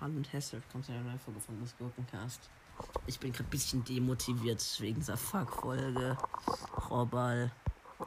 [0.00, 2.48] Hallo und herzlich willkommen zu einer neuen Folge von Das Gurkencast.
[3.06, 6.16] Ich bin gerade ein bisschen demotiviert wegen dieser Fuck-Folge.
[6.88, 7.50] Robbal.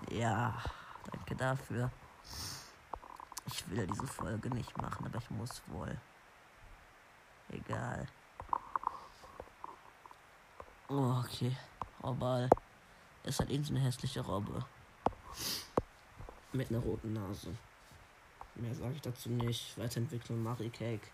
[0.10, 0.62] Ja,
[1.12, 1.92] danke dafür.
[3.46, 5.98] Ich will diese Folge nicht machen, aber ich muss wohl.
[7.50, 8.08] Egal.
[10.88, 11.56] Oh, okay.
[12.02, 12.50] Robbal.
[13.24, 14.66] Ist halt eben so eine hässliche Robbe.
[16.54, 17.56] Mit einer roten Nase.
[18.56, 19.78] Mehr sage ich dazu nicht.
[19.78, 21.08] Weiterentwicklung Marie Cake.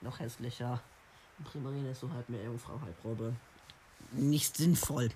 [0.00, 0.80] Noch hässlicher.
[1.44, 3.34] Primarine ist so halb mehr Jungfrau, halb Robbe.
[4.12, 5.10] Nicht sinnvoll.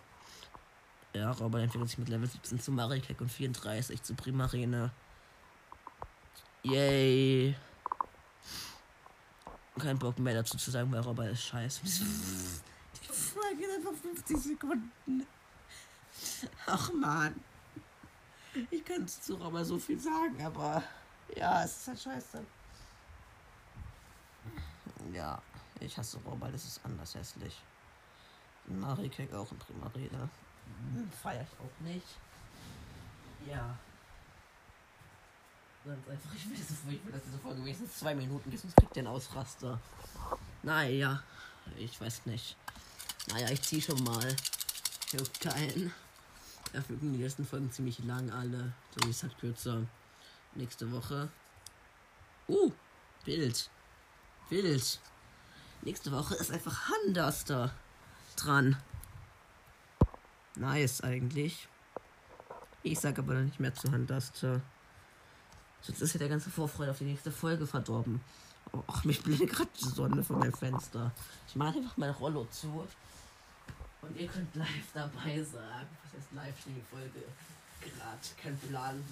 [1.14, 4.90] Ja, Robbe entwickelt sich mit Level 17 zu Marie Cake und 34 zu Primarine.
[6.62, 7.54] Yay.
[9.78, 11.82] Kein Bock mehr dazu zu sagen, weil Robber ist scheiße.
[11.84, 15.26] Die Folge geht einfach 50 Sekunden.
[16.66, 17.34] Ach man.
[18.70, 20.82] Ich kann zu Robber so viel sagen, aber
[21.34, 22.44] ja, es ist halt scheiße.
[25.12, 25.40] Ja,
[25.80, 27.62] ich hasse Robber, das ist anders hässlich.
[28.66, 30.28] Marikek auch ein Primarina.
[31.22, 32.06] Feier ich auch nicht.
[33.46, 33.78] Ja.
[35.84, 38.76] Ganz einfach, ich will, das, ich will, dass diese Folge wenigstens zwei Minuten geht, sonst
[38.76, 39.80] kriegt ihr einen Ausraster.
[40.62, 41.22] Naja,
[41.76, 42.56] ich weiß nicht.
[43.28, 44.36] Naja, ich zieh schon mal.
[45.12, 45.94] Juckt keinen.
[46.72, 48.72] Dafür sind die letzten Folgen ziemlich lang alle.
[48.98, 49.82] So ist halt kürzer.
[50.56, 51.28] Nächste Woche.
[52.48, 52.72] Uh,
[53.24, 53.70] Bild.
[54.48, 55.00] Bild.
[55.82, 57.72] Nächste Woche ist einfach Handuster
[58.36, 58.76] dran.
[60.54, 61.68] Nice eigentlich.
[62.82, 64.62] Ich sag aber nicht mehr zu Handuster.
[65.82, 68.20] Sonst ist ja der ganze Vorfreude auf die nächste Folge verdorben.
[68.86, 71.12] Ach, mich blendet gerade die Sonne von meinem Fenster.
[71.48, 72.86] Ich mache einfach mein Rollo zu.
[74.02, 75.88] Und ihr könnt live dabei sagen.
[76.02, 77.24] Was heißt live die Folge?
[77.80, 79.04] Gerade kein Plan.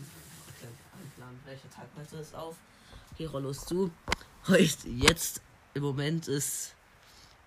[1.45, 2.57] Welcher Tag heute ist auf.
[3.13, 3.91] Okay, Rollo ist zu.
[4.49, 5.41] Heute, jetzt,
[5.75, 6.75] im Moment ist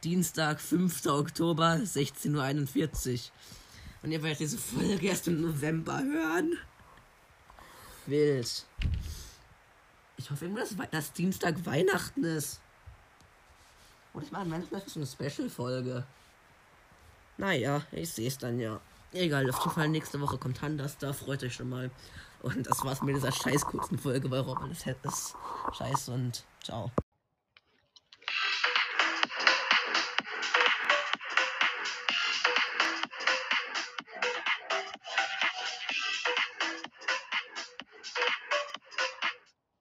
[0.04, 1.06] Dienstag, 5.
[1.08, 3.20] Oktober, 16.41 Uhr.
[4.04, 6.58] Und ihr werdet diese Folge erst im November hören.
[8.06, 8.66] Wild.
[10.18, 12.60] Ich hoffe immer, dass, Dienstag Weihnachten ist.
[14.14, 16.06] Oder ich mache Weihnachten so eine Special-Folge.
[17.38, 18.80] Naja, ich sehe es dann ja.
[19.14, 21.90] Egal, auf jeden Fall nächste Woche kommt Handas, da freut euch schon mal.
[22.44, 25.36] Und das war's mit dieser scheiß kurzen Folge, weil Robin ist, ist
[25.74, 26.92] scheiße und ciao.